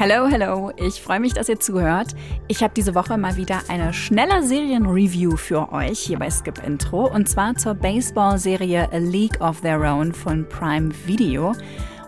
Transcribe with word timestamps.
Hello, 0.00 0.28
hello. 0.28 0.70
Ich 0.76 1.02
freue 1.02 1.18
mich, 1.18 1.34
dass 1.34 1.48
ihr 1.48 1.58
zuhört. 1.58 2.14
Ich 2.46 2.62
habe 2.62 2.72
diese 2.72 2.94
Woche 2.94 3.18
mal 3.18 3.34
wieder 3.34 3.62
eine 3.66 3.92
schnelle 3.92 4.44
Serienreview 4.44 5.36
für 5.36 5.72
euch 5.72 5.98
hier 5.98 6.20
bei 6.20 6.30
Skip 6.30 6.64
Intro 6.64 7.12
und 7.12 7.28
zwar 7.28 7.56
zur 7.56 7.74
Baseball-Serie 7.74 8.92
A 8.92 8.98
League 8.98 9.40
of 9.40 9.60
Their 9.62 9.80
Own 9.80 10.12
von 10.12 10.48
Prime 10.48 10.90
Video. 11.06 11.52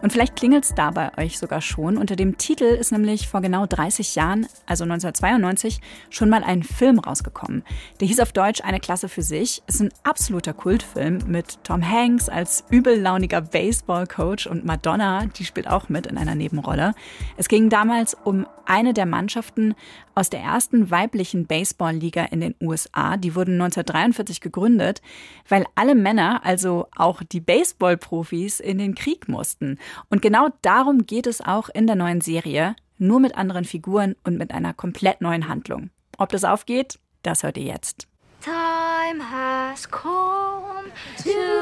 Und 0.02 0.12
vielleicht 0.12 0.36
klingelt 0.36 0.64
es 0.64 0.74
da 0.74 0.90
bei 0.90 1.16
euch 1.18 1.38
sogar 1.38 1.60
schon. 1.60 1.96
Unter 1.96 2.16
dem 2.16 2.38
Titel 2.38 2.64
ist 2.64 2.92
nämlich 2.92 3.28
vor 3.28 3.40
genau 3.40 3.66
30 3.66 4.14
Jahren, 4.14 4.46
also 4.66 4.84
1992, 4.84 5.80
schon 6.08 6.30
mal 6.30 6.42
ein 6.42 6.62
Film 6.62 6.98
rausgekommen. 6.98 7.64
Der 8.00 8.08
hieß 8.08 8.20
auf 8.20 8.32
Deutsch 8.32 8.62
Eine 8.62 8.80
Klasse 8.80 9.08
für 9.08 9.22
sich. 9.22 9.62
Ist 9.66 9.80
ein 9.80 9.90
absoluter 10.02 10.52
Kultfilm 10.52 11.18
mit 11.26 11.62
Tom 11.64 11.86
Hanks 11.86 12.28
als 12.28 12.64
übellauniger 12.70 13.40
Baseballcoach 13.40 14.48
und 14.48 14.64
Madonna, 14.64 15.26
die 15.26 15.44
spielt 15.44 15.68
auch 15.68 15.88
mit 15.88 16.06
in 16.06 16.16
einer 16.16 16.34
Nebenrolle. 16.34 16.94
Es 17.36 17.48
ging 17.48 17.68
damals 17.68 18.16
um 18.24 18.46
eine 18.66 18.94
der 18.94 19.06
Mannschaften 19.06 19.74
aus 20.14 20.30
der 20.30 20.40
ersten 20.40 20.90
weiblichen 20.90 21.46
Baseballliga 21.46 22.24
in 22.24 22.40
den 22.40 22.54
USA. 22.60 23.16
Die 23.16 23.34
wurden 23.34 23.54
1943 23.54 24.40
gegründet, 24.40 25.02
weil 25.48 25.64
alle 25.74 25.94
Männer, 25.94 26.44
also 26.44 26.86
auch 26.96 27.22
die 27.22 27.40
Baseballprofis, 27.40 28.60
in 28.60 28.78
den 28.78 28.94
Krieg 28.94 29.28
mussten. 29.28 29.78
Und 30.08 30.22
genau 30.22 30.48
darum 30.62 31.06
geht 31.06 31.26
es 31.26 31.40
auch 31.40 31.68
in 31.68 31.86
der 31.86 31.96
neuen 31.96 32.20
Serie, 32.20 32.76
nur 32.98 33.20
mit 33.20 33.36
anderen 33.36 33.64
Figuren 33.64 34.16
und 34.24 34.38
mit 34.38 34.52
einer 34.52 34.74
komplett 34.74 35.20
neuen 35.20 35.48
Handlung. 35.48 35.90
Ob 36.18 36.28
das 36.30 36.44
aufgeht, 36.44 36.98
das 37.22 37.42
hört 37.42 37.56
ihr 37.56 37.64
jetzt. 37.64 38.06
Time 38.42 39.20
has 39.20 39.90
come 39.90 40.90
to 41.18 41.59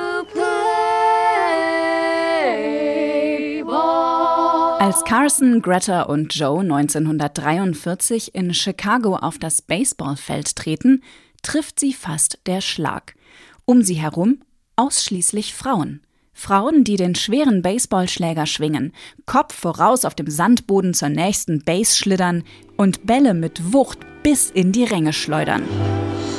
Als 4.88 5.04
Carson, 5.04 5.60
Greta 5.60 6.04
und 6.04 6.34
Joe 6.34 6.62
1943 6.62 8.34
in 8.34 8.54
Chicago 8.54 9.16
auf 9.16 9.36
das 9.36 9.60
Baseballfeld 9.60 10.56
treten, 10.56 11.02
trifft 11.42 11.78
sie 11.78 11.92
fast 11.92 12.38
der 12.46 12.62
Schlag. 12.62 13.14
Um 13.66 13.82
sie 13.82 13.96
herum 13.96 14.38
ausschließlich 14.76 15.52
Frauen. 15.52 16.00
Frauen, 16.32 16.84
die 16.84 16.96
den 16.96 17.14
schweren 17.16 17.60
Baseballschläger 17.60 18.46
schwingen, 18.46 18.94
Kopf 19.26 19.54
voraus 19.54 20.06
auf 20.06 20.14
dem 20.14 20.30
Sandboden 20.30 20.94
zur 20.94 21.10
nächsten 21.10 21.62
Base 21.64 21.94
schlittern 21.94 22.42
und 22.78 23.06
Bälle 23.06 23.34
mit 23.34 23.74
Wucht 23.74 23.98
bis 24.22 24.48
in 24.48 24.72
die 24.72 24.84
Ränge 24.84 25.12
schleudern. 25.12 25.64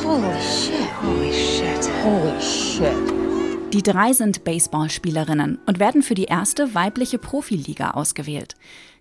Holy 0.04 0.42
shit, 0.42 0.74
holy 1.04 1.32
shit, 1.32 1.88
holy 2.04 2.42
shit. 2.42 3.19
Die 3.74 3.84
drei 3.84 4.14
sind 4.14 4.44
Baseballspielerinnen 4.44 5.60
und 5.68 5.80
werden 5.80 6.02
für 6.02 6.16
die 6.16 6.24
erste 6.24 6.74
weibliche 6.74 7.20
Profiliga 7.20 7.92
ausgewählt. 7.92 8.56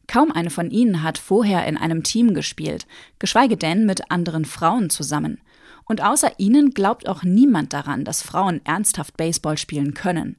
Kaum 0.06 0.30
eine 0.30 0.50
von 0.50 0.70
ihnen 0.70 1.02
hat 1.02 1.16
vorher 1.16 1.66
in 1.66 1.78
einem 1.78 2.02
Team 2.02 2.34
gespielt, 2.34 2.86
geschweige 3.19 3.56
denn 3.56 3.86
mit 3.86 4.11
anderen 4.11 4.44
Frauen 4.44 4.91
zusammen. 4.91 5.41
Und 5.86 6.02
außer 6.02 6.33
ihnen 6.36 6.72
glaubt 6.72 7.08
auch 7.08 7.22
niemand 7.22 7.72
daran, 7.72 8.05
dass 8.05 8.20
Frauen 8.20 8.61
ernsthaft 8.64 9.16
Baseball 9.16 9.56
spielen 9.56 9.94
können. 9.94 10.36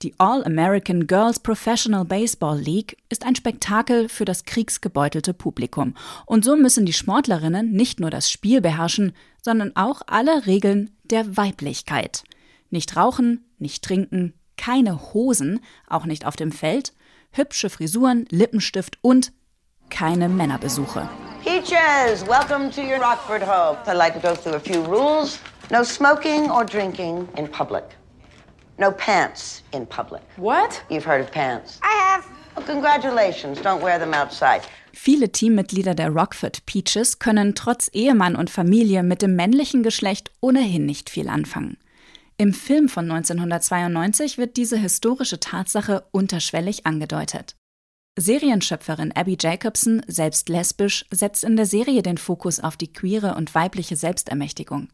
Die 0.00 0.14
All-American 0.16 1.06
Girls 1.06 1.38
Professional 1.38 2.06
Baseball 2.06 2.58
League 2.58 2.96
ist 3.10 3.26
ein 3.26 3.36
Spektakel 3.36 4.08
für 4.08 4.24
das 4.24 4.44
kriegsgebeutelte 4.46 5.34
Publikum. 5.34 5.94
Und 6.24 6.46
so 6.46 6.56
müssen 6.56 6.86
die 6.86 6.94
Sportlerinnen 6.94 7.72
nicht 7.72 8.00
nur 8.00 8.10
das 8.10 8.30
Spiel 8.30 8.62
beherrschen, 8.62 9.12
sondern 9.42 9.76
auch 9.76 10.00
alle 10.06 10.46
Regeln 10.46 10.90
der 11.10 11.36
Weiblichkeit. 11.36 12.24
Nicht 12.70 12.96
rauchen, 12.96 13.44
nicht 13.58 13.84
trinken, 13.84 14.34
keine 14.56 15.12
Hosen, 15.12 15.60
auch 15.86 16.06
nicht 16.06 16.26
auf 16.26 16.36
dem 16.36 16.52
Feld, 16.52 16.92
hübsche 17.32 17.70
Frisuren, 17.70 18.26
Lippenstift 18.30 18.98
und 19.02 19.32
keine 19.88 20.28
Männerbesuche. 20.28 21.08
Peaches, 21.44 22.26
welcome 22.26 22.70
to 22.70 22.80
your 22.80 22.98
Rockford 22.98 23.42
home. 23.42 23.76
I'd 23.86 23.96
like 23.96 24.14
to 24.14 24.20
go 24.20 24.34
through 24.34 24.56
a 24.56 24.60
few 24.60 24.82
rules. 24.84 25.38
No 25.70 25.84
smoking 25.84 26.50
or 26.50 26.64
drinking 26.64 27.28
in 27.36 27.48
public. 27.48 27.84
No 28.78 28.90
pants 28.90 29.62
in 29.72 29.86
public. 29.86 30.22
What? 30.36 30.82
You've 30.90 31.06
heard 31.06 31.20
of 31.20 31.30
pants. 31.30 31.80
I 31.82 31.94
have. 32.12 32.24
Well, 32.56 32.66
congratulations. 32.66 33.60
Don't 33.60 33.80
wear 33.80 33.98
them 33.98 34.12
outside. 34.12 34.62
Viele 34.92 35.30
Teammitglieder 35.30 35.94
der 35.94 36.10
Rockford 36.10 36.64
Peaches 36.66 37.18
können 37.18 37.54
trotz 37.54 37.88
Ehemann 37.92 38.34
und 38.34 38.50
Familie 38.50 39.02
mit 39.02 39.22
dem 39.22 39.36
männlichen 39.36 39.82
Geschlecht 39.82 40.30
ohnehin 40.40 40.86
nicht 40.86 41.10
viel 41.10 41.28
anfangen. 41.28 41.76
Im 42.38 42.52
Film 42.52 42.90
von 42.90 43.10
1992 43.10 44.36
wird 44.36 44.58
diese 44.58 44.76
historische 44.76 45.40
Tatsache 45.40 46.04
unterschwellig 46.10 46.84
angedeutet. 46.84 47.56
Serienschöpferin 48.18 49.12
Abby 49.12 49.38
Jacobson, 49.40 50.02
selbst 50.06 50.50
lesbisch, 50.50 51.06
setzt 51.10 51.44
in 51.44 51.56
der 51.56 51.64
Serie 51.64 52.02
den 52.02 52.18
Fokus 52.18 52.60
auf 52.60 52.76
die 52.76 52.92
queere 52.92 53.36
und 53.36 53.54
weibliche 53.54 53.96
Selbstermächtigung. 53.96 54.88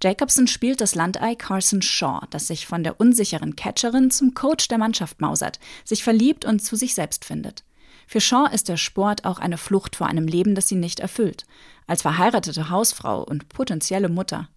Jacobson 0.00 0.46
spielt 0.46 0.80
das 0.80 0.94
Landei 0.94 1.34
Carson 1.34 1.82
Shaw, 1.82 2.20
das 2.30 2.46
sich 2.46 2.68
von 2.68 2.84
der 2.84 3.00
unsicheren 3.00 3.56
Catcherin 3.56 4.12
zum 4.12 4.34
Coach 4.34 4.68
der 4.68 4.78
Mannschaft 4.78 5.20
mausert, 5.20 5.58
sich 5.84 6.04
verliebt 6.04 6.44
und 6.44 6.60
zu 6.60 6.76
sich 6.76 6.94
selbst 6.94 7.24
findet. 7.24 7.64
Für 8.06 8.20
Shaw 8.20 8.48
ist 8.52 8.68
der 8.68 8.76
Sport 8.76 9.24
auch 9.24 9.40
eine 9.40 9.58
Flucht 9.58 9.96
vor 9.96 10.06
einem 10.06 10.28
Leben, 10.28 10.54
das 10.54 10.68
sie 10.68 10.76
nicht 10.76 11.00
erfüllt, 11.00 11.44
als 11.88 12.02
verheiratete 12.02 12.70
Hausfrau 12.70 13.24
und 13.24 13.48
potenzielle 13.48 14.08
Mutter. 14.08 14.48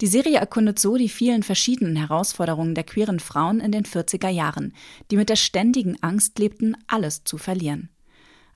Die 0.00 0.06
Serie 0.06 0.38
erkundet 0.38 0.78
so 0.78 0.96
die 0.96 1.08
vielen 1.08 1.42
verschiedenen 1.42 1.96
Herausforderungen 1.96 2.74
der 2.74 2.84
queeren 2.84 3.18
Frauen 3.18 3.58
in 3.58 3.72
den 3.72 3.84
40er 3.84 4.28
Jahren, 4.28 4.72
die 5.10 5.16
mit 5.16 5.28
der 5.28 5.36
ständigen 5.36 6.00
Angst 6.02 6.38
lebten, 6.38 6.76
alles 6.86 7.24
zu 7.24 7.36
verlieren. 7.36 7.90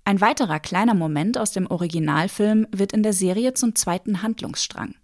Ein 0.05 0.21
weiterer 0.21 0.61
kleiner 0.61 0.95
Moment 0.95 1.39
aus 1.39 1.51
dem 1.53 1.67
Originalfilm 1.67 2.67
wird 2.71 2.93
in 2.93 3.03
der 3.03 3.13
Serie 3.13 3.55
zum 3.55 3.75
zweiten 3.75 4.23
Handlungsstrang. 4.23 4.95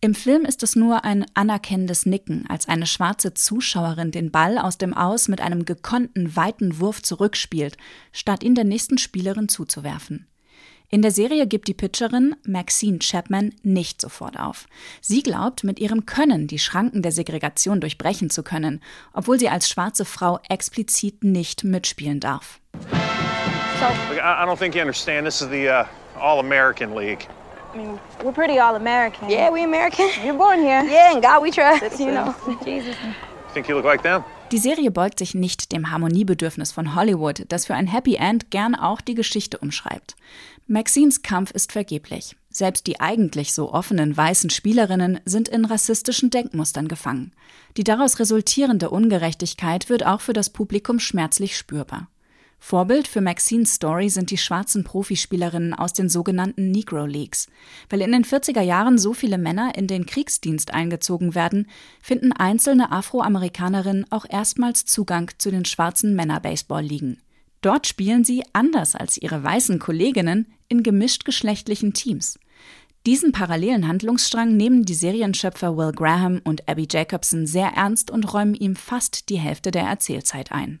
Im 0.00 0.14
Film 0.14 0.44
ist 0.44 0.62
es 0.62 0.76
nur 0.76 1.04
ein 1.04 1.26
anerkennendes 1.34 2.06
Nicken, 2.06 2.46
als 2.48 2.68
eine 2.68 2.86
schwarze 2.86 3.34
Zuschauerin 3.34 4.12
den 4.12 4.30
Ball 4.30 4.58
aus 4.58 4.78
dem 4.78 4.94
Aus 4.94 5.26
mit 5.26 5.40
einem 5.40 5.64
gekonnten 5.64 6.36
weiten 6.36 6.78
Wurf 6.78 7.02
zurückspielt, 7.02 7.76
statt 8.12 8.44
ihn 8.44 8.54
der 8.54 8.62
nächsten 8.62 8.98
Spielerin 8.98 9.48
zuzuwerfen. 9.48 10.28
In 10.90 11.02
der 11.02 11.10
Serie 11.10 11.46
gibt 11.46 11.68
die 11.68 11.74
Pitcherin 11.74 12.34
Maxine 12.46 12.98
Chapman 12.98 13.54
nicht 13.62 14.00
sofort 14.00 14.40
auf. 14.40 14.66
Sie 15.02 15.22
glaubt, 15.22 15.62
mit 15.62 15.78
ihrem 15.78 16.06
Können 16.06 16.46
die 16.46 16.58
Schranken 16.58 17.02
der 17.02 17.12
Segregation 17.12 17.82
durchbrechen 17.82 18.30
zu 18.30 18.42
können, 18.42 18.82
obwohl 19.12 19.38
sie 19.38 19.50
als 19.50 19.68
schwarze 19.68 20.06
Frau 20.06 20.38
explizit 20.48 21.24
nicht 21.24 21.62
mitspielen 21.62 22.20
darf. 22.20 22.60
So, 23.78 23.84
I 24.14 24.46
don't 24.46 24.56
think 24.56 24.74
you 24.74 24.80
understand. 24.80 25.26
This 25.26 25.42
is 25.42 25.50
the 25.50 25.68
uh, 25.68 25.84
All-American 26.18 26.94
League. 26.94 27.28
I 27.74 27.76
mean, 27.76 27.98
we're 28.24 28.32
pretty 28.32 28.58
all 28.58 28.74
American. 28.74 29.28
Yeah, 29.28 29.52
we 29.52 29.64
American. 29.64 30.08
You're 30.24 30.38
born 30.38 30.60
here. 30.60 30.82
Yeah, 30.84 31.12
and 31.12 31.22
God 31.22 31.42
we 31.42 31.50
trust. 31.50 32.00
You 32.00 32.12
know, 32.12 32.34
Jesus. 32.64 32.96
Think 33.52 33.68
you 33.68 33.76
look 33.76 33.84
like 33.84 34.02
them? 34.02 34.24
Die 34.50 34.58
Serie 34.58 34.90
beugt 34.90 35.18
sich 35.18 35.34
nicht 35.34 35.72
dem 35.72 35.90
Harmoniebedürfnis 35.90 36.72
von 36.72 36.94
Hollywood, 36.94 37.44
das 37.48 37.66
für 37.66 37.74
ein 37.74 37.86
Happy 37.86 38.14
End 38.14 38.50
gern 38.50 38.74
auch 38.74 39.02
die 39.02 39.14
Geschichte 39.14 39.58
umschreibt. 39.58 40.16
Maxines 40.66 41.20
Kampf 41.20 41.50
ist 41.50 41.72
vergeblich. 41.72 42.34
Selbst 42.48 42.86
die 42.86 42.98
eigentlich 42.98 43.52
so 43.52 43.72
offenen 43.72 44.16
weißen 44.16 44.48
Spielerinnen 44.48 45.20
sind 45.26 45.48
in 45.48 45.66
rassistischen 45.66 46.30
Denkmustern 46.30 46.88
gefangen. 46.88 47.32
Die 47.76 47.84
daraus 47.84 48.18
resultierende 48.20 48.88
Ungerechtigkeit 48.88 49.90
wird 49.90 50.06
auch 50.06 50.22
für 50.22 50.32
das 50.32 50.48
Publikum 50.48 50.98
schmerzlich 50.98 51.54
spürbar. 51.54 52.08
Vorbild 52.58 53.08
für 53.08 53.20
Maxines 53.20 53.74
Story 53.74 54.08
sind 54.08 54.30
die 54.30 54.36
schwarzen 54.36 54.84
Profispielerinnen 54.84 55.74
aus 55.74 55.92
den 55.92 56.08
sogenannten 56.08 56.70
Negro 56.70 57.06
Leagues. 57.06 57.46
Weil 57.88 58.02
in 58.02 58.12
den 58.12 58.24
40er 58.24 58.60
Jahren 58.60 58.98
so 58.98 59.14
viele 59.14 59.38
Männer 59.38 59.72
in 59.76 59.86
den 59.86 60.06
Kriegsdienst 60.06 60.74
eingezogen 60.74 61.34
werden, 61.34 61.68
finden 62.02 62.32
einzelne 62.32 62.92
Afroamerikanerinnen 62.92 64.10
auch 64.10 64.26
erstmals 64.28 64.84
Zugang 64.84 65.30
zu 65.38 65.50
den 65.50 65.64
schwarzen 65.64 66.14
Männer-Baseball-Ligen. 66.14 67.22
Dort 67.60 67.86
spielen 67.86 68.24
sie, 68.24 68.44
anders 68.52 68.94
als 68.94 69.16
ihre 69.16 69.42
weißen 69.42 69.78
Kolleginnen, 69.78 70.46
in 70.68 70.82
gemischtgeschlechtlichen 70.82 71.92
Teams. 71.94 72.38
Diesen 73.06 73.32
parallelen 73.32 73.88
Handlungsstrang 73.88 74.56
nehmen 74.56 74.84
die 74.84 74.94
Serienschöpfer 74.94 75.76
Will 75.76 75.92
Graham 75.92 76.40
und 76.44 76.68
Abby 76.68 76.86
Jacobson 76.90 77.46
sehr 77.46 77.68
ernst 77.68 78.10
und 78.10 78.32
räumen 78.34 78.54
ihm 78.54 78.76
fast 78.76 79.30
die 79.30 79.38
Hälfte 79.38 79.70
der 79.70 79.84
Erzählzeit 79.84 80.52
ein. 80.52 80.80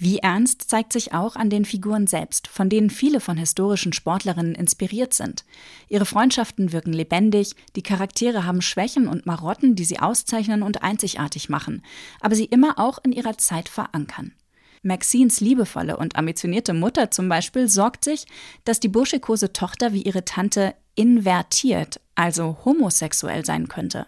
Wie 0.00 0.18
ernst 0.18 0.70
zeigt 0.70 0.92
sich 0.92 1.12
auch 1.12 1.34
an 1.34 1.50
den 1.50 1.64
Figuren 1.64 2.06
selbst, 2.06 2.46
von 2.46 2.68
denen 2.68 2.88
viele 2.88 3.18
von 3.18 3.36
historischen 3.36 3.92
Sportlerinnen 3.92 4.54
inspiriert 4.54 5.12
sind. 5.12 5.44
Ihre 5.88 6.06
Freundschaften 6.06 6.72
wirken 6.72 6.92
lebendig, 6.92 7.56
die 7.74 7.82
Charaktere 7.82 8.44
haben 8.44 8.62
Schwächen 8.62 9.08
und 9.08 9.26
Marotten, 9.26 9.74
die 9.74 9.84
sie 9.84 9.98
auszeichnen 9.98 10.62
und 10.62 10.84
einzigartig 10.84 11.48
machen, 11.48 11.82
aber 12.20 12.36
sie 12.36 12.44
immer 12.44 12.78
auch 12.78 12.98
in 13.02 13.10
ihrer 13.10 13.38
Zeit 13.38 13.68
verankern. 13.68 14.34
Maxines 14.82 15.40
liebevolle 15.40 15.96
und 15.96 16.16
ambitionierte 16.16 16.74
Mutter 16.74 17.10
zum 17.10 17.28
Beispiel 17.28 17.68
sorgt 17.68 18.04
sich, 18.04 18.26
dass 18.64 18.80
die 18.80 18.88
burschikose 18.88 19.52
Tochter 19.52 19.92
wie 19.92 20.02
ihre 20.02 20.24
Tante 20.24 20.74
invertiert, 20.94 22.00
also 22.14 22.58
homosexuell 22.64 23.44
sein 23.44 23.68
könnte. 23.68 24.06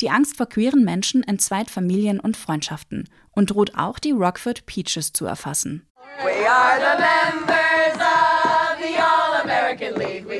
Die 0.00 0.10
Angst 0.10 0.36
vor 0.36 0.46
queeren 0.46 0.84
Menschen 0.84 1.22
entzweit 1.22 1.70
Familien 1.70 2.20
und 2.20 2.36
Freundschaften 2.36 3.08
und 3.32 3.50
droht 3.50 3.76
auch 3.76 3.98
die 3.98 4.12
Rockford 4.12 4.66
Peaches 4.66 5.12
zu 5.12 5.26
erfassen. 5.26 5.86
We 6.22 6.48
are 6.48 6.78
the 6.78 7.00
members 7.00 7.96
of 7.96 8.34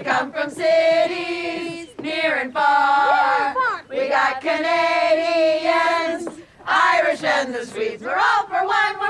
come 0.05 0.32
from 0.32 0.50
cities 0.50 1.88
near 2.00 2.37
and 2.37 2.53
far. 2.53 3.55
We 3.88 4.09
got 4.09 4.41
Canadians, 4.41 6.29
Irish, 6.67 7.25
and 7.25 7.55
the 7.55 7.65
Swedes. 7.65 8.03
We're 8.03 8.17
all 8.17 8.47
for 8.47 8.65
one, 8.67 9.03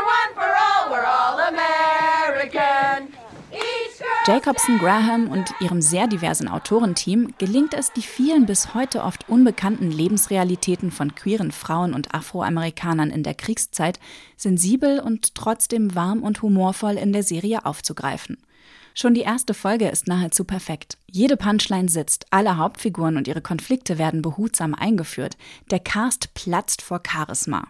Jacobson 4.26 4.78
Graham 4.78 5.28
und 5.28 5.52
ihrem 5.60 5.82
sehr 5.82 6.06
diversen 6.06 6.48
Autorenteam 6.48 7.34
gelingt 7.36 7.74
es, 7.74 7.92
die 7.92 8.00
vielen 8.00 8.46
bis 8.46 8.72
heute 8.72 9.02
oft 9.02 9.28
unbekannten 9.28 9.90
Lebensrealitäten 9.90 10.90
von 10.90 11.14
queeren 11.14 11.52
Frauen 11.52 11.92
und 11.92 12.14
Afroamerikanern 12.14 13.10
in 13.10 13.22
der 13.22 13.34
Kriegszeit 13.34 14.00
sensibel 14.38 14.98
und 14.98 15.34
trotzdem 15.34 15.94
warm 15.94 16.22
und 16.22 16.40
humorvoll 16.40 16.94
in 16.94 17.12
der 17.12 17.22
Serie 17.22 17.66
aufzugreifen. 17.66 18.38
Schon 18.94 19.12
die 19.12 19.20
erste 19.20 19.52
Folge 19.52 19.88
ist 19.88 20.08
nahezu 20.08 20.44
perfekt. 20.44 20.96
Jede 21.10 21.36
Punchline 21.36 21.90
sitzt, 21.90 22.24
alle 22.30 22.56
Hauptfiguren 22.56 23.18
und 23.18 23.28
ihre 23.28 23.42
Konflikte 23.42 23.98
werden 23.98 24.22
behutsam 24.22 24.74
eingeführt. 24.74 25.36
Der 25.70 25.80
Cast 25.80 26.32
platzt 26.32 26.80
vor 26.80 27.02
Charisma. 27.06 27.66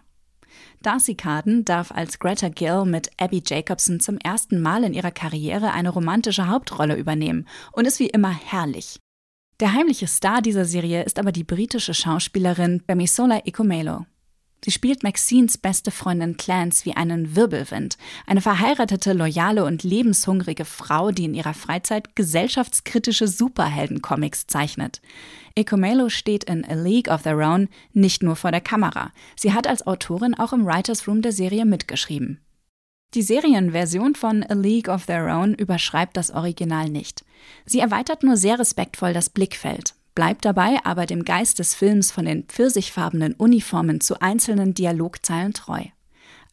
Darcy 0.85 1.15
Carden 1.15 1.65
darf 1.65 1.91
als 1.91 2.19
Greta 2.19 2.49
Gill 2.49 2.85
mit 2.85 3.09
Abby 3.17 3.41
Jacobson 3.43 3.99
zum 3.99 4.19
ersten 4.19 4.61
Mal 4.61 4.83
in 4.83 4.93
ihrer 4.93 5.09
Karriere 5.09 5.71
eine 5.71 5.89
romantische 5.89 6.47
Hauptrolle 6.47 6.95
übernehmen 6.95 7.47
und 7.71 7.87
ist 7.87 7.99
wie 7.99 8.07
immer 8.07 8.31
herrlich. 8.31 8.99
Der 9.59 9.73
heimliche 9.73 10.05
Star 10.05 10.43
dieser 10.43 10.65
Serie 10.65 11.01
ist 11.03 11.17
aber 11.17 11.31
die 11.31 11.43
britische 11.43 11.95
Schauspielerin 11.95 12.83
Bemisola 12.85 13.41
Ikomelo. 13.45 14.05
Sie 14.65 14.71
spielt 14.71 15.03
Maxines 15.03 15.59
beste 15.59 15.91
Freundin 15.91 16.37
Clance 16.37 16.85
wie 16.85 16.95
einen 16.95 17.35
Wirbelwind, 17.35 17.99
eine 18.25 18.41
verheiratete, 18.41 19.13
loyale 19.13 19.63
und 19.63 19.83
lebenshungrige 19.83 20.65
Frau, 20.65 21.11
die 21.11 21.25
in 21.25 21.35
ihrer 21.35 21.53
Freizeit 21.53 22.15
gesellschaftskritische 22.15 23.27
Superheldencomics 23.27 24.47
zeichnet. 24.47 25.03
Ekomelo 25.55 26.09
steht 26.09 26.45
in 26.45 26.65
A 26.65 26.73
League 26.73 27.09
of 27.09 27.21
Their 27.21 27.37
Own 27.47 27.69
nicht 27.93 28.23
nur 28.23 28.35
vor 28.35 28.49
der 28.49 28.59
Kamera. 28.59 29.11
Sie 29.35 29.53
hat 29.53 29.67
als 29.67 29.85
Autorin 29.85 30.33
auch 30.33 30.51
im 30.51 30.65
Writers 30.65 31.07
Room 31.07 31.21
der 31.21 31.31
Serie 31.31 31.65
mitgeschrieben. 31.65 32.39
Die 33.13 33.21
Serienversion 33.21 34.15
von 34.15 34.41
A 34.41 34.55
League 34.55 34.89
of 34.89 35.05
Their 35.05 35.27
Own 35.27 35.53
überschreibt 35.53 36.17
das 36.17 36.31
Original 36.31 36.89
nicht. 36.89 37.23
Sie 37.67 37.81
erweitert 37.81 38.23
nur 38.23 38.35
sehr 38.35 38.57
respektvoll 38.57 39.13
das 39.13 39.29
Blickfeld 39.29 39.93
bleibt 40.15 40.45
dabei 40.45 40.79
aber 40.83 41.05
dem 41.05 41.25
Geist 41.25 41.59
des 41.59 41.75
Films 41.75 42.11
von 42.11 42.25
den 42.25 42.45
pfirsichfarbenen 42.45 43.33
Uniformen 43.33 44.01
zu 44.01 44.21
einzelnen 44.21 44.73
Dialogzeilen 44.73 45.53
treu. 45.53 45.83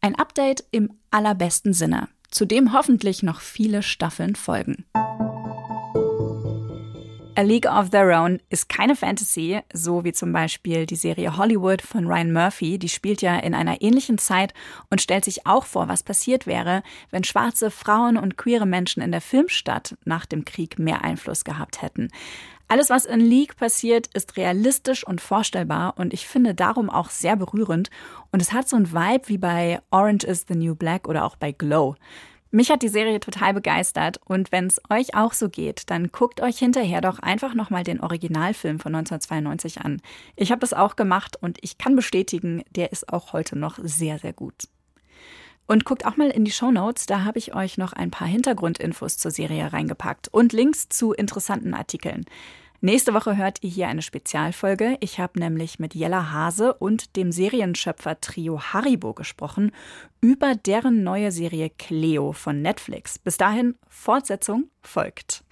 Ein 0.00 0.16
Update 0.16 0.64
im 0.72 0.92
allerbesten 1.10 1.72
Sinne, 1.72 2.08
zu 2.30 2.44
dem 2.44 2.72
hoffentlich 2.72 3.22
noch 3.22 3.40
viele 3.40 3.82
Staffeln 3.82 4.34
folgen. 4.34 4.84
A 7.34 7.40
League 7.40 7.66
of 7.66 7.88
Their 7.88 8.20
Own 8.20 8.40
ist 8.50 8.68
keine 8.68 8.94
Fantasy, 8.94 9.60
so 9.72 10.04
wie 10.04 10.12
zum 10.12 10.34
Beispiel 10.34 10.84
die 10.84 10.96
Serie 10.96 11.38
Hollywood 11.38 11.80
von 11.80 12.06
Ryan 12.06 12.30
Murphy. 12.30 12.78
Die 12.78 12.90
spielt 12.90 13.22
ja 13.22 13.38
in 13.38 13.54
einer 13.54 13.80
ähnlichen 13.80 14.18
Zeit 14.18 14.52
und 14.90 15.00
stellt 15.00 15.24
sich 15.24 15.46
auch 15.46 15.64
vor, 15.64 15.88
was 15.88 16.02
passiert 16.02 16.46
wäre, 16.46 16.82
wenn 17.10 17.24
schwarze 17.24 17.70
Frauen 17.70 18.18
und 18.18 18.36
queere 18.36 18.66
Menschen 18.66 19.02
in 19.02 19.12
der 19.12 19.22
Filmstadt 19.22 19.96
nach 20.04 20.26
dem 20.26 20.44
Krieg 20.44 20.78
mehr 20.78 21.04
Einfluss 21.04 21.44
gehabt 21.44 21.80
hätten. 21.80 22.10
Alles, 22.68 22.90
was 22.90 23.06
in 23.06 23.20
League 23.20 23.56
passiert, 23.56 24.08
ist 24.08 24.36
realistisch 24.36 25.06
und 25.06 25.22
vorstellbar 25.22 25.94
und 25.96 26.12
ich 26.12 26.26
finde 26.26 26.54
darum 26.54 26.90
auch 26.90 27.08
sehr 27.08 27.36
berührend. 27.36 27.88
Und 28.30 28.42
es 28.42 28.52
hat 28.52 28.68
so 28.68 28.76
ein 28.76 28.92
Vibe 28.92 29.28
wie 29.28 29.38
bei 29.38 29.80
Orange 29.90 30.24
is 30.26 30.44
the 30.48 30.54
New 30.54 30.74
Black 30.74 31.08
oder 31.08 31.24
auch 31.24 31.36
bei 31.36 31.52
Glow. 31.52 31.96
Mich 32.54 32.70
hat 32.70 32.82
die 32.82 32.88
Serie 32.88 33.18
total 33.18 33.54
begeistert 33.54 34.20
und 34.26 34.52
wenn 34.52 34.66
es 34.66 34.78
euch 34.90 35.14
auch 35.14 35.32
so 35.32 35.48
geht, 35.48 35.88
dann 35.88 36.08
guckt 36.12 36.42
euch 36.42 36.58
hinterher 36.58 37.00
doch 37.00 37.18
einfach 37.18 37.54
nochmal 37.54 37.82
den 37.82 37.98
Originalfilm 37.98 38.78
von 38.78 38.94
1992 38.94 39.80
an. 39.80 40.02
Ich 40.36 40.50
habe 40.50 40.60
das 40.60 40.74
auch 40.74 40.94
gemacht 40.94 41.38
und 41.40 41.56
ich 41.62 41.78
kann 41.78 41.96
bestätigen, 41.96 42.62
der 42.76 42.92
ist 42.92 43.10
auch 43.10 43.32
heute 43.32 43.56
noch 43.56 43.78
sehr, 43.82 44.18
sehr 44.18 44.34
gut. 44.34 44.68
Und 45.66 45.86
guckt 45.86 46.04
auch 46.04 46.18
mal 46.18 46.28
in 46.28 46.44
die 46.44 46.50
Show 46.50 46.70
Notes, 46.70 47.06
da 47.06 47.24
habe 47.24 47.38
ich 47.38 47.54
euch 47.54 47.78
noch 47.78 47.94
ein 47.94 48.10
paar 48.10 48.28
Hintergrundinfos 48.28 49.16
zur 49.16 49.30
Serie 49.30 49.72
reingepackt 49.72 50.28
und 50.28 50.52
Links 50.52 50.90
zu 50.90 51.14
interessanten 51.14 51.72
Artikeln. 51.72 52.26
Nächste 52.84 53.14
Woche 53.14 53.36
hört 53.36 53.62
ihr 53.62 53.70
hier 53.70 53.86
eine 53.86 54.02
Spezialfolge. 54.02 54.96
Ich 54.98 55.20
habe 55.20 55.38
nämlich 55.38 55.78
mit 55.78 55.94
Jella 55.94 56.32
Hase 56.32 56.74
und 56.74 57.14
dem 57.14 57.30
Serienschöpfer 57.30 58.20
Trio 58.20 58.60
Haribo 58.60 59.14
gesprochen 59.14 59.70
über 60.20 60.56
deren 60.56 61.04
neue 61.04 61.30
Serie 61.30 61.70
Cleo 61.70 62.32
von 62.32 62.60
Netflix. 62.60 63.20
Bis 63.20 63.36
dahin, 63.36 63.76
Fortsetzung 63.88 64.64
folgt. 64.80 65.44